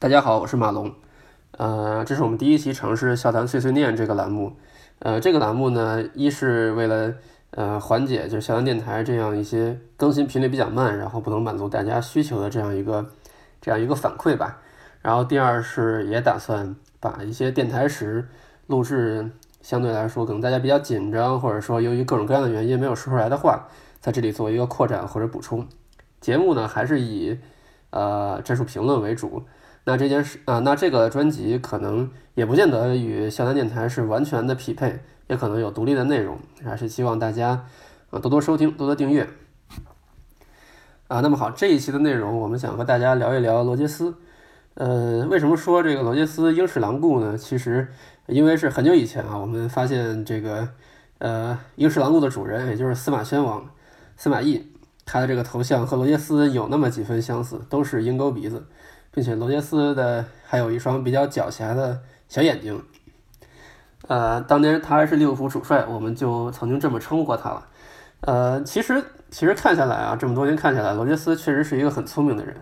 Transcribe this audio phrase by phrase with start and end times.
[0.00, 0.94] 大家好，我是马龙。
[1.58, 4.56] 呃，这是我们第一期尝试笑谈碎碎念这个栏目。
[5.00, 7.12] 呃，这个栏目呢，一是为了
[7.50, 13.10] 呃缓解就是笑谈电台这样一些更新频率比较慢，然后不能满足大家需求的这样一个
[13.60, 14.62] 这样一个反馈吧。
[15.02, 18.26] 然后第二是也打算把一些电台时
[18.68, 19.30] 录制
[19.60, 23.68] 相对来说可能大家比较紧张，或者说由于各种各样的原因没有说出来的话，
[24.00, 25.68] 在这里做一个扩展或者补充。
[26.22, 27.38] 节目呢，还是以
[27.90, 29.42] 呃战术评论为主。
[29.84, 37.66] 那这件事啊，那这个专辑可能也不见得与校园电台是完全的匹配，也可能有独立的内容，还是希望大家
[38.10, 39.26] 啊多多收听，多多订阅
[41.08, 41.20] 啊。
[41.20, 44.14] 那么好，这一期的内容，我们想和大家聊一聊罗杰斯。
[44.74, 47.36] 呃，为什么说这个罗杰斯英式狼顾呢？
[47.36, 47.88] 其实
[48.26, 50.68] 因为是很久以前啊，我们发现这个
[51.18, 53.68] 呃英式狼顾的主人，也就是司马宣王
[54.16, 54.66] 司马懿，
[55.04, 58.66] 他的这个头像和罗杰斯有那么几分相似，都是鹰钩鼻子。
[59.12, 62.80] 并且罗杰斯的还有一双比较狡黠的小眼睛，
[64.06, 67.66] 呃，当年他还是利物浦主帅，我们就曾经这么称呼过他了。
[68.20, 72.56] 呃，其实其实看下来啊，这么多年看下来，罗杰斯确实是一个很聪明的人。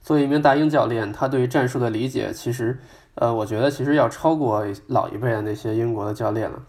[0.00, 2.78] 作为一名大英教练，他对战术的理解，其实
[3.16, 6.62] 呃，我觉得其实要超过老一辈的那些英国的教练了。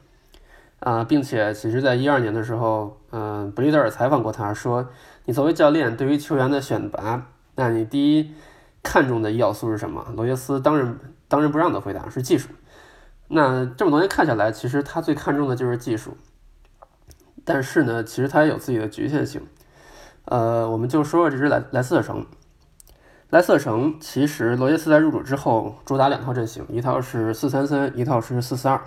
[0.79, 4.89] 啊，并且其实在一二年的时候，嗯，布利德尔采访过他说
[5.25, 8.33] ：“你作为教练，对于球员的选拔，那你第一。”
[8.83, 10.05] 看重的要素是什么？
[10.15, 12.49] 罗杰斯当仁当仁不让的回答是技术。
[13.27, 16.17] 那这么多年看下来，其实他最看重的就是技术。
[17.45, 19.41] 但是呢，其实他也有自己的局限性。
[20.25, 22.25] 呃，我们就说说这支莱莱斯特城。
[23.29, 28.81] 莱斯特城其实罗杰斯在入主之后，主打两套阵型，一套是四三三，一套是四四二。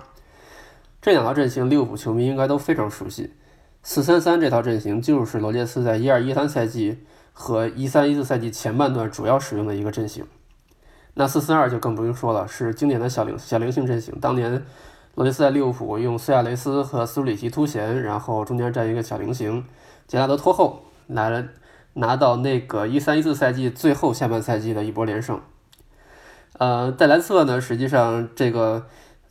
[1.01, 3.33] 这两套阵型，利物浦球迷应该都非常熟悉。
[3.81, 7.05] 四三三这套阵型就是罗杰斯在一二一三赛季。
[7.37, 10.25] 和一三一四赛季前半段主要使用的一个阵型，
[11.15, 14.17] 那四四二就更不用说了，是经典的小灵小灵性阵型。
[14.21, 14.63] 当年
[15.15, 19.65] 罗杰斯在利物浦用苏亚雷斯和斯图里奇突前，然后中间站一个小菱形，
[20.07, 21.43] 杰拉德拖后，来了
[21.93, 25.39] 拿到那个一三一四赛季最后下半赛季的一波连胜。
[26.57, 28.85] 呃，在莱斯特呢，实际上这个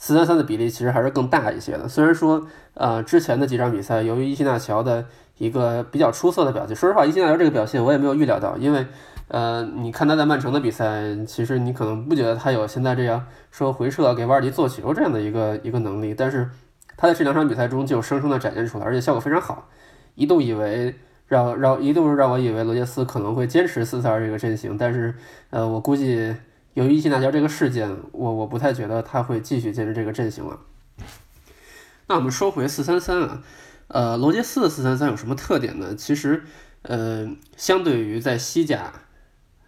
[0.05, 1.89] 四三三的比例其实还是更大一些的。
[1.89, 5.07] 虽然说，呃，之前的几场比赛由于伊西纳乔的
[5.39, 6.77] 一个比较出色的表现。
[6.77, 8.87] 说实话，伊西纳乔这个表现我也没有预料到，因为，
[9.29, 16.51] 呃，你看他在曼城的比赛，其实你可能不觉得他有现在这样说回撤给瓦尔迪做球这样的一个一个能力，但是
[16.99, 19.71] 他在这两场比赛中就生生的展现出来，而且效果非常好。
[20.17, 20.95] 一度以为
[21.27, 25.15] 让让一度让我以为罗杰斯可能会坚持四四二这个阵型，但是，
[25.49, 26.37] 呃，我估计
[26.75, 30.61] 由于伊西纳乔这个事件，我我不太觉得他会继续坚持这个阵型了。
[32.07, 33.43] 那我们说回四三三啊。
[33.87, 35.95] 呃，罗杰斯的四三三有什么特点呢？
[35.95, 36.43] 其实，
[36.83, 38.93] 呃，相对于在西甲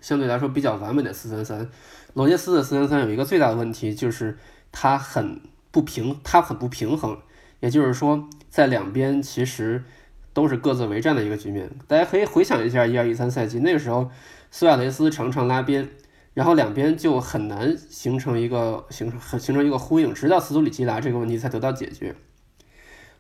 [0.01, 1.69] 相对来说比较完美的四三三，
[2.15, 4.39] 罗杰斯的四三三有一个最大的问题，就是
[4.73, 7.19] 它很不平，它很不平衡。
[7.61, 9.85] 也就是说，在两边其实
[10.33, 11.71] 都是各自为战的一个局面。
[11.87, 14.11] 大家可以回想一下一二一三赛季那个时候，
[14.51, 15.91] 苏亚雷斯常常拉边，
[16.37, 22.15] 然后两边就很难形成一个形成形成一个呼应，直到斯图里奇来这个问题才得到解决。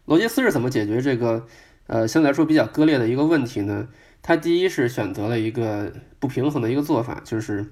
[0.04, 1.46] 罗杰斯是怎么解决这个，
[1.86, 3.88] 呃，相对来说比较割裂的一个问题呢？
[4.20, 7.64] 他第一是选择了一个不平衡的一个做法，就是，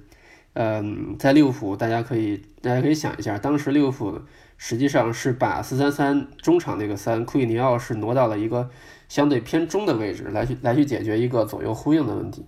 [0.54, 4.22] 嗯，在利物浦，大家可以大家可以想一下，当时利物浦
[4.56, 8.70] 实际上是把四三三中场那个三库伊尼奥是挪到了一个
[9.10, 12.46] 相对偏中的位置来去来去解决一个左右呼应的问题。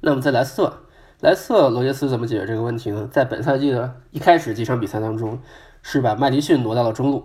[0.00, 0.83] 那么在莱斯特，
[1.24, 3.08] 莱斯特罗杰斯怎么解决这个问题呢？
[3.10, 5.40] 在本赛季的一开始几场比赛当中，
[5.80, 7.24] 是把麦迪逊挪到了中路。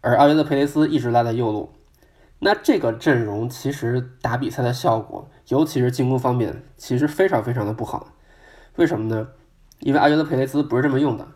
[0.00, 1.70] 而阿约德佩雷斯一直拉在右路，
[2.38, 8.06] 那这个阵容其实打比赛的效果，尤其是进攻方面，其实非常非常的不好。
[8.76, 9.26] 为什么呢？
[9.80, 11.26] 因为阿约德佩雷斯不是这么用的。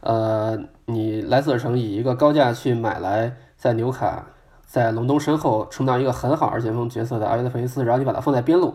[0.00, 4.26] 呃，你莱斯特城以一个高价去买来在纽卡、
[4.66, 8.74] 在隆冬身后充当一个很好二前锋角色的阿约德佩雷斯，然后你把它放在边路，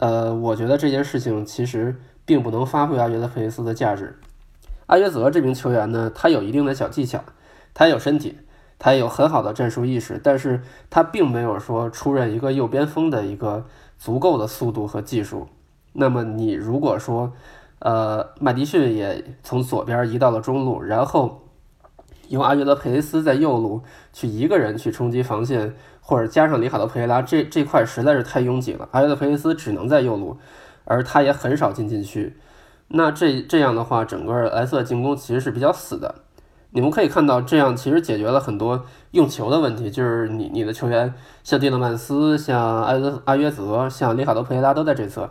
[0.00, 4.18] 呃，我觉得这件事情其实并不能发挥阿约德佩雷斯的价值。
[4.86, 7.22] 阿约泽这名球员呢，他有一定的小技巧。
[7.74, 8.36] 他有身体，
[8.78, 13.66] 他有很好的战术意识，但是他并没有说出任一个右边锋的一个
[13.98, 15.46] 足够的速度和技术。
[15.92, 17.32] 那么你如果说，
[17.78, 21.42] 呃，麦迪逊也从左边移到了中路，然后
[22.28, 25.76] 用阿约德佩雷斯在右路去一个人去冲击防线，
[26.08, 28.88] 或者加上里卡多佩雷拉，这这块实在是太拥挤了。
[28.92, 30.38] 阿约德佩雷斯只能在右路，
[30.86, 32.34] 而他也很少进禁区。
[32.88, 36.14] 那这这样的话，整个莱斯特进攻其实是比较死的。
[36.70, 39.90] 你们可以看到，这样其实解决了很多用球的问题。
[39.90, 41.12] 就是你你的球员
[41.44, 45.30] 像蒂勒曼斯、像埃德阿约泽、像里卡多佩雷拉都在这侧，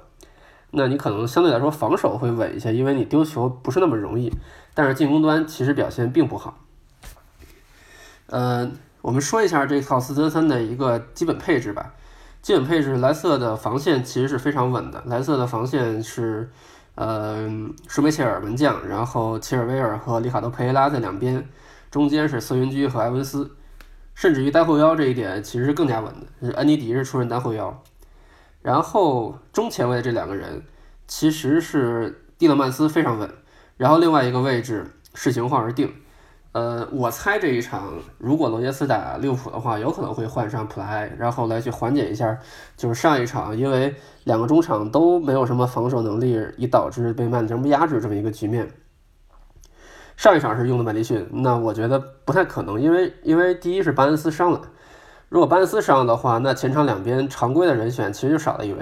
[0.70, 4.32] 那你可能相对来说防守会稳一些，因为你丢球不是那么容易。
[4.76, 6.60] 但是进攻端其实表现并不好。
[8.28, 8.70] 呃，
[9.08, 11.94] 我们说一下这套四三三的一个基本配置吧。
[12.42, 15.02] 基本配置，蓝色的防线其实是非常稳的。
[15.06, 16.50] 蓝色的防线是，
[16.96, 17.50] 呃，
[17.88, 21.48] 舒梅切尔门将，然后切尔维尔和里卡多佩雷拉在两边，
[21.90, 23.50] 中间是瑟云居和埃文斯，
[24.14, 27.82] 甚至于单后腰这一点其实是更加稳的，安尼迪是出任单后腰。
[28.62, 30.64] 然后中前卫这两个人
[31.08, 33.30] 其实是蒂勒曼斯非常稳，
[33.78, 35.94] 然后另外一个位置视情况而定。
[36.54, 42.38] 呃，我猜这一场如果罗杰斯打利物浦的话，有可能会换上普莱，然后来去缓解一下，
[42.76, 48.68] 就是上一场因为两个中场都没有什么防守能力，以导致被曼城压制这么一个局面。
[50.16, 54.62] 上一场是用的麦迪逊，那我觉得不太可能，因为因为第一是巴恩斯伤了。
[55.30, 58.80] 如果巴恩斯伤的话，那前场两边常规的人选其实就少了一位。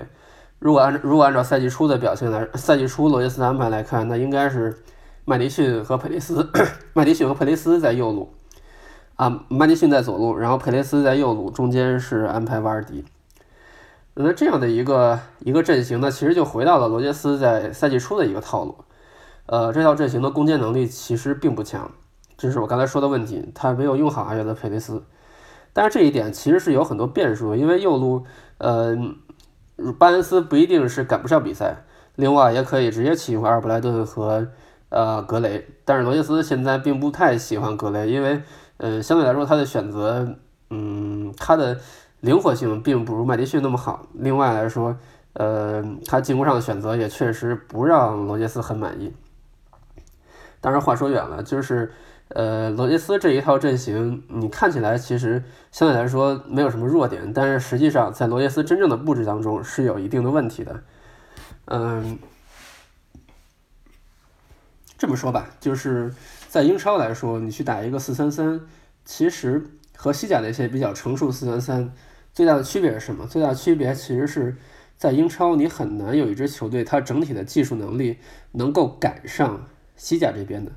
[0.59, 4.77] 如果按如果按照赛季初的表现来，赛季初罗杰斯的安排来看，那应该是
[5.27, 6.51] 麦迪逊和佩雷斯，
[6.93, 8.31] 麦迪逊和佩雷斯在右路，
[9.15, 13.03] 啊，麦迪逊在左路，然后佩雷斯在右路，中间是安排瓦尔迪。
[14.13, 18.75] 那这样的一个一个阵型呢，其实就回到了罗杰斯在赛季初的一个套路。
[19.47, 21.91] 呃，这套阵型的攻坚能力其实并不强，
[22.37, 25.03] 这是我刚才说的问题，他没有用好阿约的佩雷斯。
[25.73, 28.23] 但是这一点其实是有很多变数，因为右路，
[28.59, 28.95] 呃，
[29.97, 31.83] 巴恩斯不一定是赶不上比赛，
[32.15, 34.47] 另外也可以直接启用阿尔布莱顿和
[34.95, 35.67] 呃格雷。
[35.83, 38.41] 但是罗杰斯现在并不太喜欢格雷，因为，
[38.77, 40.35] 呃，相对来说他的选择，
[40.69, 41.77] 嗯，他的
[42.21, 44.07] 灵活性并不如麦迪逊那么好。
[44.13, 44.95] 另外来说，
[45.33, 49.13] 呃，他进攻上的选择也确实不让罗杰斯很满意。
[50.61, 51.91] 当然话说远了，就是。
[52.29, 60.81] 呃，罗杰斯这一套阵型，你看起来其实相对来说没有什么弱点，但是实际上在罗杰斯真正的布置当中是有一定的问题的。
[61.65, 62.17] 嗯，
[64.97, 66.13] 这么说吧，就是
[66.47, 68.61] 在英超来说，你去打一个四三三，
[69.03, 69.61] 其实
[69.95, 71.93] 和西甲那些比较成熟四三三
[72.33, 73.27] 最大的区别是什么？
[73.27, 74.55] 最大的区别其实是
[74.97, 78.17] 在英超，你很难有一支球队它整体的技术能力
[78.53, 80.71] 能够赶上西甲这边的。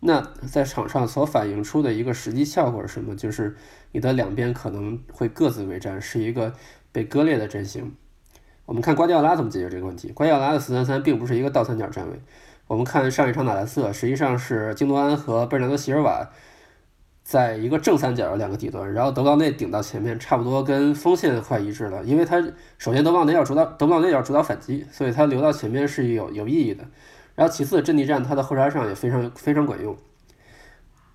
[0.00, 3.14] 那在场上所反映出的一个实际效果是什么？
[3.14, 3.54] 就是
[3.92, 6.54] 你的两边可能会各自为战，是一个
[6.90, 7.94] 被割裂的阵型。
[8.64, 10.08] 我们看瓜迪奥拉怎么解决这个问题。
[10.12, 12.18] 瓜迪奥拉的四三三并不是一个倒三角站位。
[12.70, 16.30] 我们看上一场打莱瑟，实际上是京多安和贝尔纳多席尔瓦
[17.24, 22.04] 在一个正三角的两个底端，然后德布劳内顶到前面，差不多跟锋线快一致了。
[22.04, 22.40] 因为他
[22.78, 26.84] 首先德布劳内要主导，德布劳内要主导反击，所以他留到前面是有有意义的。
[27.34, 29.96] 然后其次，阵地战它的后插上也非常非常管用，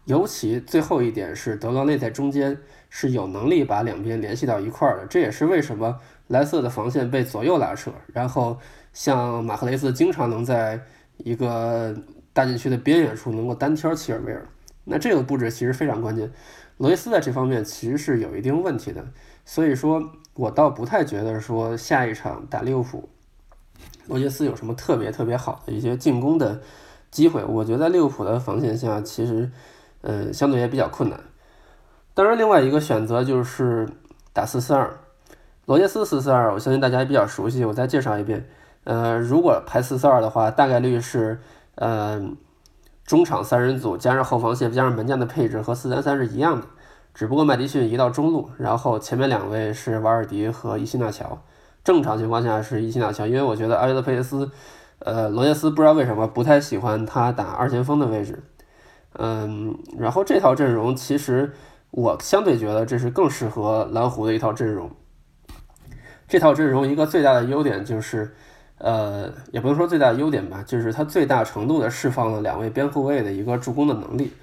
[0.04, 2.58] 尤其最后一点是德劳内在中间
[2.90, 8.60] 是有能力把两边联系到一块儿的，这也是为什么莱瑟的防线被左右拉扯，然后
[8.92, 10.82] 像马赫雷斯经常能在
[11.18, 11.96] 一个
[12.34, 14.48] 大禁区的边缘处能够单挑齐尔维尔，
[14.84, 16.32] 那这个布置其实非常关键。
[16.78, 19.06] 罗伊斯在这方面其实是有一定问题的，
[19.46, 23.10] 所以说我倒不太觉得说下一场打利物浦。
[24.08, 26.62] 罗杰斯有什么特别特别好的一些进攻的
[27.10, 27.44] 机会？
[27.44, 29.50] 我觉得在利物浦的防线下其实，
[30.02, 31.20] 呃，相对也比较困难。
[32.14, 33.90] 当然，另外一个选择就是
[34.34, 35.00] 打四四二。
[35.66, 38.48] 罗杰斯四四二，我相信大家也比较熟悉，我再介绍一遍。
[38.86, 41.40] 呃，如果排四四二的话，大概率是，
[41.76, 42.24] 呃，
[43.04, 46.68] 中场三人组加上后防线加上门将的配置和四三三是一样的，
[47.14, 51.42] 只不过麦迪逊移到中路，然后前面两位是瓦尔迪和伊西纳乔。
[51.84, 54.50] 正常情况下是伊西纳乔，因为我觉得阿约德佩雷斯，
[55.00, 58.42] 呃，罗杰斯不知道为什么不太喜欢他打二前锋的位置，
[59.14, 61.54] 嗯，然后这套阵容其实
[61.92, 64.90] 我相对觉得这是更适合蓝湖的一套阵容。
[66.28, 68.34] 这套阵容一个最大的优点就是，
[68.78, 74.34] 呃，也不能说最大的优点吧，就是它最大程度的释放了两位边后卫的一个助攻的能力，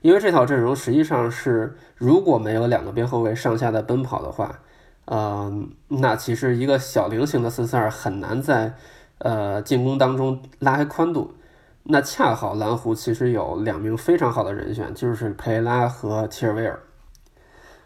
[0.00, 4.60] 因为这套阵容实际上是如果没有两个边后卫上下的奔跑的话。
[5.12, 8.74] 嗯，那其实一个小菱形的四四二很难在
[9.18, 11.34] 呃进攻当中拉开宽度。
[11.82, 16.78] 那恰好蓝湖其实有两名非常好的人选，就是佩拉和齐尔维尔。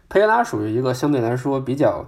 [0.07, 2.05] 佩拉属于一个相对来说比较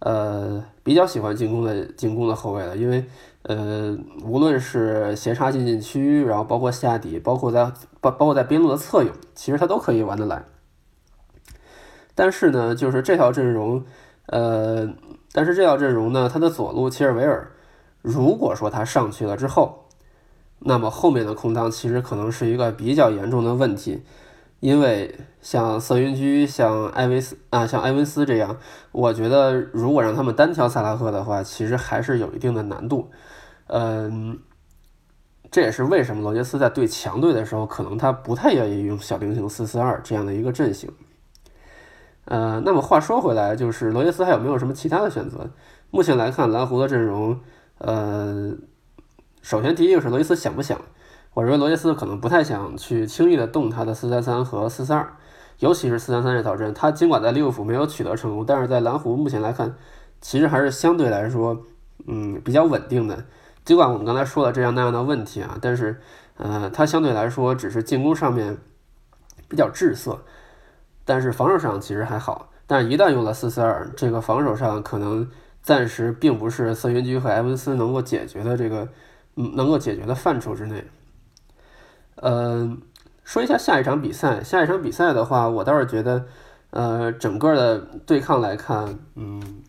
[0.00, 3.04] 呃比较喜欢进攻的进攻的后卫了，因为
[3.44, 10.44] 呃无论是斜插进禁区，然后包括下底，包括在包包括在边路的侧影，其实他都可以玩得来。
[12.14, 13.84] 但是呢，就是这条阵容。
[14.26, 14.88] 呃，
[15.32, 17.50] 但是这套阵容呢，他的左路切尔维尔，
[18.00, 19.86] 如果说他上去了之后，
[20.60, 24.04] 那么后面的空当其实可能是一个比较严重的问题，
[24.60, 28.58] 因为像瑟云居、像埃维斯啊、像埃文斯这样，
[28.92, 33.10] 我觉得如果让他们单挑萨拉赫的话，其实还是有一定的难度。
[33.68, 34.38] 嗯，
[35.50, 40.90] 这也是为什么罗杰斯在对强队的时候，可能他不太愿意用小菱形四四二这样的一个阵型。
[42.26, 45.50] 呃，那么话说回来，就是罗杰斯还有没有什么其他的选择？
[45.90, 47.40] 目前来看，蓝湖的阵容，
[47.78, 48.54] 呃，
[49.40, 50.78] 首先第一个是罗杰斯想不想？
[51.32, 55.16] 我认为罗杰斯可能不太想去轻易的动他的四三三和四四二，
[55.60, 59.74] 尤其是四三三这套阵，他尽管在利物浦没有取得成功，但是在蓝湖目前来看，
[60.20, 61.56] 其实还是相对来说，
[62.06, 63.24] 嗯，比较稳定的。
[63.64, 66.00] 尽管我们刚才说了这样那样的问题啊，但是，
[66.36, 68.58] 呃，他相对来说只是进攻上面
[69.48, 70.18] 比较滞涩。
[71.04, 75.28] 但是防守上其实还好，但是一旦用了四四二，这个防守上可能
[75.62, 78.88] 暂时并不是瑟云居和埃文斯能够解决的这个，
[79.36, 80.84] 嗯，能够解决的范畴之内。
[82.22, 82.80] 嗯，
[83.24, 86.26] 说一下下一场比赛，下一场比赛的话，我倒是觉得，
[86.70, 89.62] 呃，整个的对抗来看，嗯，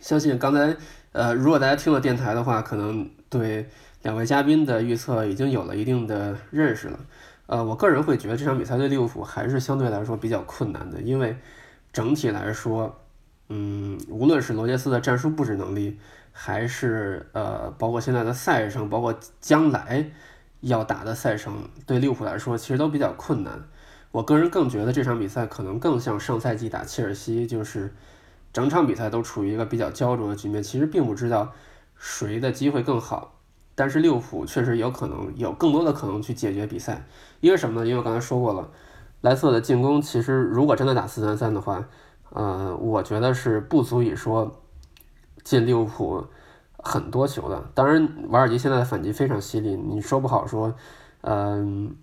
[0.00, 0.76] 相信刚才，
[1.12, 3.68] 呃，如果大家听了电台的话，可能对
[4.02, 7.00] 两位嘉宾的预测已经有了一定的认识了。
[7.46, 11.34] 呃，我个人会觉得这场比赛对利物浦还是相对来说比较困难的，因为
[11.92, 13.00] 整体来说，
[13.48, 15.98] 嗯，无论是罗杰斯的战术布置能力，
[16.30, 20.10] 还是呃，包括现在的赛程，包括将来
[20.60, 23.62] 要打的赛程，对利物浦来说其实都比较困难。
[24.10, 27.94] 我个人更觉得这场比赛可能更像上赛季打切尔西，就是
[28.52, 31.52] 整场比赛都处于一个比较焦灼的局面，其实并不知道
[31.96, 33.34] 谁的机会更好。
[33.74, 37.06] 但是利物浦确实有可能有更多的可能去解决比赛，
[37.40, 37.86] 因为什么呢？
[37.86, 38.68] 因为我刚才说过了，
[39.20, 41.86] 莱斯特的进攻其实如果真的打四三三的话，
[42.30, 44.60] 呃，我觉得是不足以说
[45.44, 46.26] 进利物浦
[46.78, 47.62] 很多球的。
[47.74, 50.74] 当然，瓦尔迪现在的反击非常犀利，你说不好说，
[51.22, 51.94] 嗯，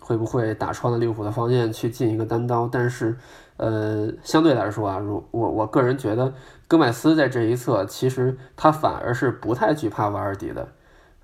[0.00, 2.68] 会不会打穿了利物浦的防线去进一个单刀？
[2.70, 3.16] 但是，
[3.56, 6.32] 呃，相对来说啊，如我我个人觉得，
[6.66, 10.68] 戈麦斯在这一侧其实他反而是不太惧怕瓦尔迪的。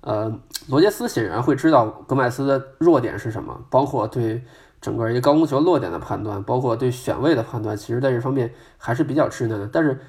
[0.01, 4.43] 呃，罗杰斯显然会知道戈麦斯的弱点是什么，包括对
[4.79, 9.67] 整个一个高空球落点的判断，包括对选位的判断，其实在这方面还是比较稚嫩的。
[9.67, 9.99] 但是，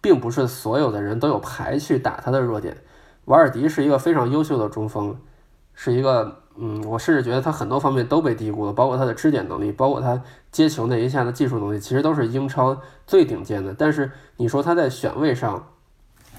[0.00, 2.76] 并不是所有的人都有牌去打他的弱点。
[3.26, 5.16] 瓦尔迪是一个非常优秀的中锋，
[5.74, 13.74] 是一个，嗯，我甚至觉得他很多方面都被低估了，包括他的支点能力，包括他接球那一下的技术能力，其实都是英超最顶尖的。
[13.74, 15.66] 但是你说他在选位上，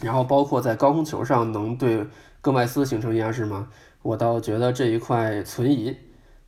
[0.01, 2.07] 然后包括在高空球上能对。
[2.43, 3.67] 戈麦斯形成压制吗？
[4.01, 5.95] 我倒觉得这一块存疑。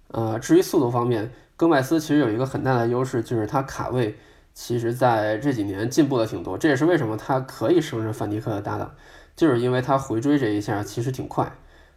[0.08, 4.18] 呃，至于速度方面，戈麦斯其实有一个很大的优势，就是他卡位，
[4.54, 6.58] 其实在这几年进步的挺多。
[6.58, 8.96] 这也是为什么他可以胜任范迪克的搭档，
[9.36, 11.52] 就是因为他回追这一下其实挺快，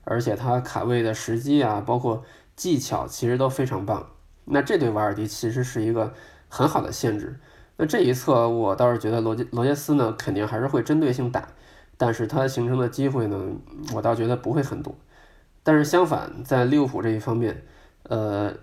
[0.04, 4.10] 而且他卡位的时机啊，包括技巧其实都非常棒。
[4.44, 6.14] 那这对瓦尔迪其实是一个
[6.48, 7.38] 很好的限制。
[7.76, 11.48] 那这一侧我倒是觉得罗杰罗杰斯呢，肯定还是会针对性打。
[11.98, 13.40] 但是它形成的机会呢，
[13.94, 14.94] 我倒觉得不会很多。
[15.62, 17.64] 但是相反，在利物浦这一方面，
[18.02, 18.54] 呃，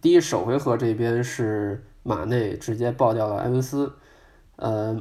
[0.00, 3.92] 第一首回合这边是马内直接爆掉了埃文斯，
[4.56, 4.96] 呃，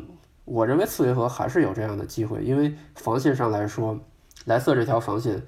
[0.45, 3.99] 我认为次回合还是有这样的机会，因为防线上来说，
[4.45, 5.43] 莱瑟这条防线，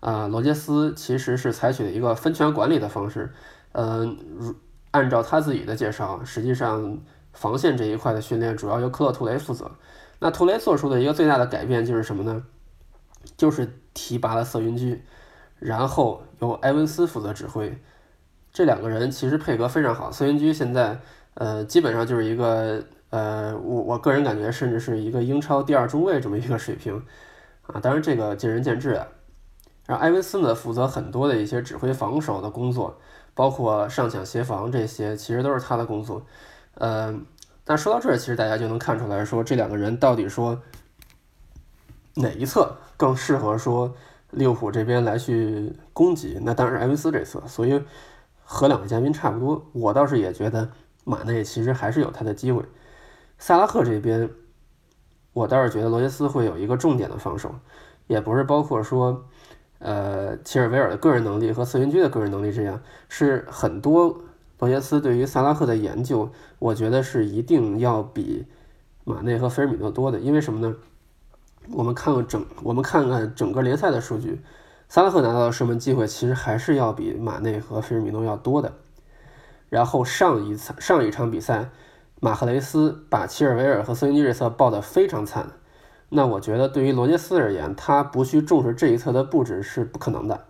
[0.00, 3.32] 啊，罗杰斯其实是采取了一个分权管理的方式，
[3.72, 4.54] 嗯，如
[4.92, 6.98] 按照他自己的介绍，实际上
[7.32, 9.70] 防线这一块的训练主要由克洛图雷负责。
[10.20, 12.44] 那图雷做出的一个最大的改变就是什么呢？
[13.36, 15.02] 就是提拔了瑟云居，
[15.58, 17.76] 然后由埃文斯负责指挥。
[18.54, 20.10] 这两个人其实配合非常好。
[20.10, 20.98] 孙云居现在
[21.34, 27.02] 呃基本上就是一个呃我我个人感觉甚至是一个英超第二中卫这么一个水平
[27.66, 29.06] 啊，当然这个见仁见智啊。
[29.86, 32.98] 然后埃文斯呢负责很多的一些指挥防守的工作，
[33.34, 36.24] 包括上抢协防这些，其实都是他的工作，
[36.76, 37.20] 呃。
[37.66, 40.60] 那说到这儿，其实大家就能看出来说，这两个人到底说
[42.16, 43.94] 哪一侧更适合说
[44.32, 46.38] 利物浦这边来去攻击？
[46.42, 47.42] 那当然是埃文斯这侧。
[47.46, 47.82] 所以
[48.54, 50.70] 和两位嘉宾差不多，我倒是也觉得
[51.02, 52.64] 马内其实还是有他的机会。
[53.36, 54.30] 萨拉赫这边，
[55.32, 57.52] 我倒是觉得罗杰斯会有一个重点的防守，
[58.06, 59.26] 也不是包括说
[59.80, 64.20] 呃切尔维尔的个人能力和瑟云居的个人能力这样，是很多。
[64.60, 68.46] 罗杰斯对于萨拉赫的研究，我觉得是一定要比
[69.02, 70.18] 马内和菲尔米诺多的。
[70.18, 70.74] 因为什么呢？
[71.70, 74.40] 我们看看整，我们看看整个联赛的数据，
[74.94, 78.74] 萨拉赫拿到的射门机会其实还是要比马内和菲尔米诺要多的。
[79.68, 81.70] 然后上一场上一场比赛，
[82.20, 85.48] 马赫雷斯把齐尔维尔和瑟云基这侧爆得非常惨。
[86.10, 90.44] 那我觉得对于罗杰斯而言，他不去重视这一侧的布置是不可能的，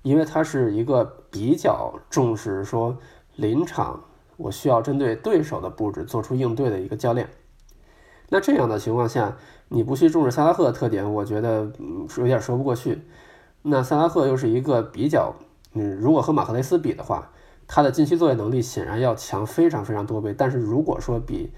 [0.00, 2.96] 因为他是一个比较重视说。
[3.36, 4.04] 临场，
[4.38, 7.28] 我需要针对对手的布置做出应对的一个教练。
[8.30, 9.36] 那这样的情况下，
[9.68, 13.02] 你不去重视萨拉赫的特点，我觉得嗯有点说不过去。
[13.62, 15.34] 那萨拉赫又是一个比较，
[15.74, 17.30] 嗯，如果和马克雷斯比的话，
[17.66, 20.34] 他的禁区作业能力显然要强非常非常多倍。
[20.36, 21.52] 但是如果说比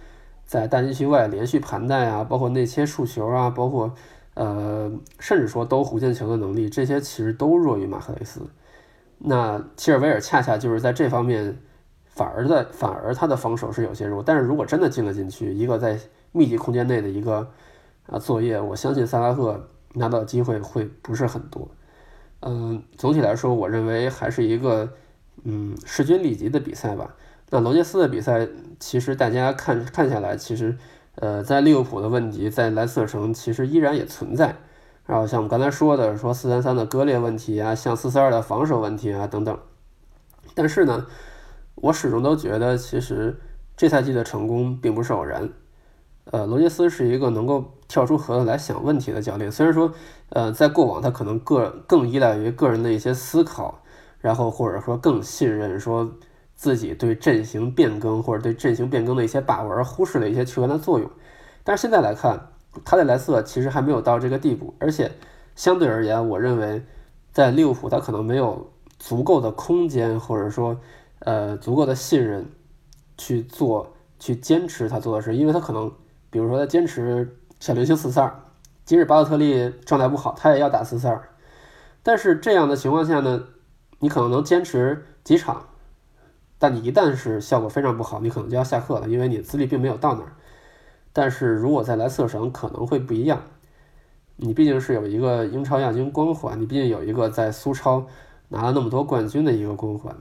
[0.44, 3.94] 在大禁区外连续盘带啊，包括内切触球啊，包括
[4.34, 8.40] 呃，甚至说兜弧线球的能力，这些其实都弱于马克雷斯。
[9.18, 11.56] 那切尔维尔恰恰就是在这方面，
[12.06, 14.22] 反而在反而他的防守是有些弱。
[14.22, 15.98] 但是如果真的进了禁区，一个在
[16.32, 17.48] 密集空间内的一个
[18.06, 21.68] 啊作业，我相信萨拉赫拿到的机会会不是很多。
[22.44, 24.94] 嗯，总体来说，我认为还是一个
[25.44, 27.14] 嗯势均力敌的比赛吧。
[27.50, 28.48] 那罗杰斯的比赛，
[28.80, 30.76] 其实大家看看下来，其实
[31.14, 34.56] 呃在利物浦的问题在莱斯特城其实依然也存在。
[35.06, 39.56] 然后像我们刚才说的，说四三三的割裂问题啊，像四四二的防守问题啊等等。
[40.54, 41.06] 但是呢，
[41.76, 43.38] 我始终都觉得，其实
[43.76, 45.50] 这赛季的成功并不是偶然。
[46.24, 49.50] 呃，罗杰斯是一个能够跳出盒子来想问题的教练。
[49.50, 49.92] 虽然说，
[50.30, 53.82] 呃，在过往他可能个更依赖于个人的一些思考，
[54.20, 56.12] 然后或者说更信任说
[56.54, 61.10] 自己对阵型变更或者对阵型变更的一些把握，而忽视了一些球员的作用。
[61.64, 62.48] 但是现在来看。
[62.86, 65.12] 他在莱斯特其实还没有到这个地步，而且
[65.54, 66.82] 相对而言，我认为
[67.30, 70.80] 在利物浦他可能没有足够的空间，或者说
[71.18, 72.50] 呃足够的信任
[73.18, 75.92] 去做去坚持他做的事，因为他可能
[76.32, 78.34] 比如说他坚持小流星四四二，
[78.86, 81.28] 即使巴洛特利状态不好，他也要打四四二。
[82.02, 83.44] 但是这样的情况下呢，
[83.98, 85.66] 你可能能坚持几场，
[86.58, 90.32] 但你一旦是效果非常不好，你可能就要下课了，因为你资历并没有到那儿。
[91.12, 93.42] 但是如果在莱斯特城可能会不一样，
[94.36, 98.06] 你毕竟是有一个英超亚军光环，你毕竟有一个在苏超
[98.48, 100.16] 拿了那么多冠军的一个光环，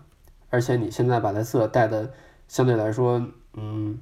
[0.50, 2.12] 而且你现在把莱斯特带的
[2.48, 4.00] 相对来说，嗯，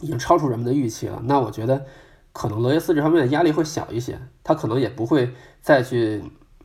[0.00, 1.20] 已经超出人们的预期了。
[1.24, 1.84] 那我觉得
[2.32, 6.22] 可能罗杰斯这方面的压力会小一些，他可能也不会再去，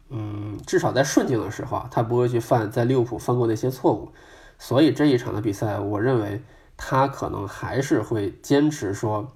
[0.10, 4.12] 嗯，至少在顺境的时候，他不会去犯在利物浦犯过那些错误。
[4.58, 6.42] 所以这一场的比赛，我认为
[6.78, 9.32] 他可能还是会坚持说。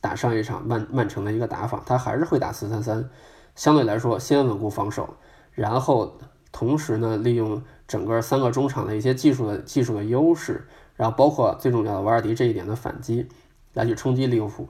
[0.00, 3.08] 打上一场曼曼城的一个打法，他还是会打四三三，
[3.54, 5.16] 相对来说先稳固防守，
[5.52, 6.18] 然后
[6.52, 13.26] 同时呢利用整个三个中场的一些技术的技术的优势，然后包括最重要的瓦尔迪这一点的反击，
[13.72, 14.68] 来去冲击利物浦。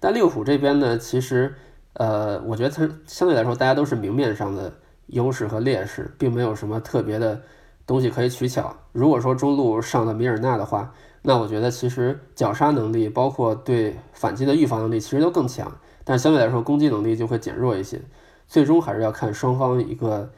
[0.00, 1.54] 但利物浦这边呢，其实
[1.92, 4.72] 呃，我觉得它相对来说大家都是明面上的
[5.06, 7.40] 优势和劣势，并没有什么特别的
[7.86, 8.76] 东西可以取巧。
[8.92, 18.00] 如果说中路上的米尔纳的话，那我觉得其实绞杀能力，包括对反击的预防能力，其实都更强，但相对来说攻击能力就会减弱一些。
[18.48, 20.30] 最终还是要看双方一个，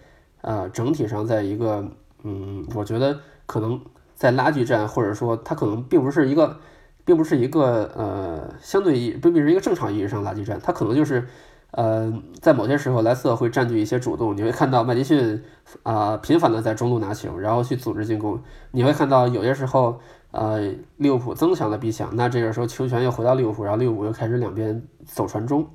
[0.43, 1.89] 呃，整体上在一个，
[2.23, 3.81] 嗯，我觉得可能
[4.25, 6.59] 在拉锯战，或者说它可能并不是一个，
[7.05, 11.27] 并不是一个，呃，相对意，并不是一个正常意义上拉锯战，它可能就是。
[11.77, 14.37] 呃，在某些时候，莱斯特会占据一些主动。
[14.37, 15.43] 你会看到麦迪逊
[15.83, 18.41] 啊频繁的在中路拿球，然后去组织进攻。
[18.71, 19.99] 你会看到有些时候，
[20.31, 25.69] 呃，利物浦增强了逼抢，那这个时候球权又回到利物浦，然后利物浦又开始两边走传中。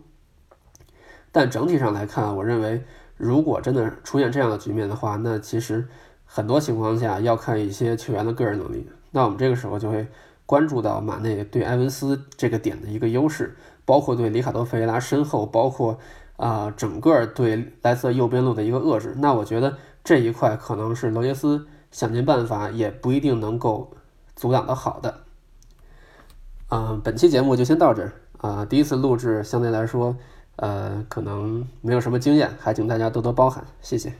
[1.34, 2.82] 但整体上来看，我认为
[3.18, 5.86] 如果真的出现这样的局面的话，那其实
[6.32, 8.88] 很多情况下要看一些球员的个人能力。
[9.10, 10.08] 那我们这个时候就会
[10.46, 13.58] 关注到马内对埃文斯这个点的一个优势。
[13.86, 15.98] 包括对里卡多·费雷拉身后，包括
[16.38, 23.92] 啊整个对莱斯特右边路的一个遏制，那我觉得这一块可能是罗杰斯想尽办法也不一定能够
[24.36, 25.22] 阻挡的好的。
[26.70, 30.16] 嗯，本期节目就先到这儿啊，第一次录制相对来说，
[30.58, 34.14] 呃，可能没有什么经验，还请大家多多包涵，谢谢。